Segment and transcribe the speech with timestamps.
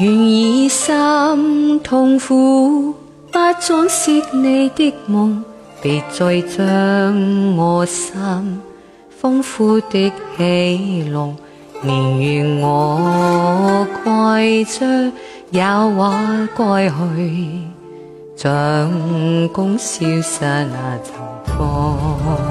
[0.00, 2.90] 愿以心痛苦，
[3.30, 5.44] 不装饰你的梦。
[5.82, 8.14] 别再将我心
[9.10, 11.34] 丰富的起落，
[11.82, 14.86] 宁愿我跪着，
[15.50, 16.14] 也或
[16.56, 17.60] 该去，
[18.36, 21.12] 像功消失那阵
[21.54, 22.49] 风。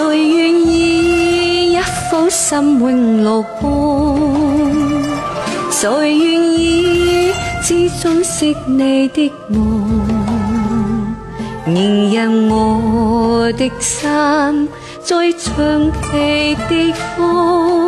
[0.00, 1.76] 谁愿意一
[2.08, 4.30] 颗心永落空？
[5.72, 7.32] 谁愿意
[7.64, 11.16] 只珍惜你的梦？
[11.66, 14.08] 明任我的心
[15.02, 17.87] 在长期的风。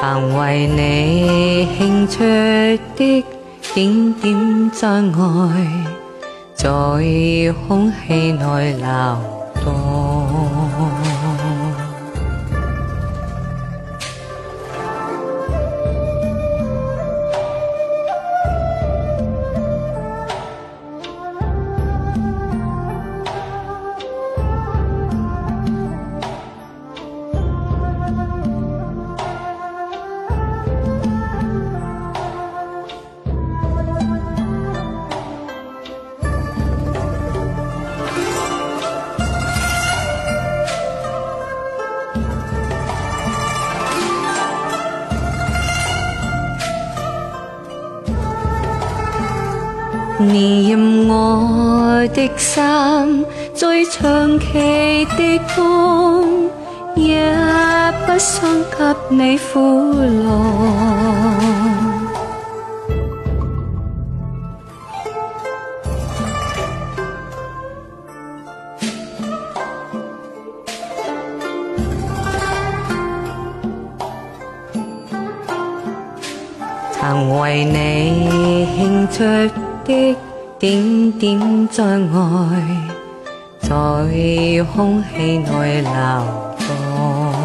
[0.00, 3.24] 曾为你轻触的
[3.74, 5.70] 点点爱，
[6.54, 6.68] 在
[7.66, 8.86] 空气内流
[9.64, 10.07] 动。
[50.20, 52.60] 你任我的心，
[53.54, 56.50] 最长期的痛，
[56.96, 57.32] 也
[58.04, 58.42] 不想
[58.72, 60.42] 给你苦乐。
[76.90, 79.08] 曾为你庆
[79.62, 79.67] 祝。
[79.90, 80.14] 一
[80.58, 82.82] 点点爱，
[83.58, 83.72] 在
[84.74, 85.92] 空气内流
[86.58, 87.37] 过。